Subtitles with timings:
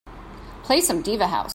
[0.63, 1.49] Play some diva house.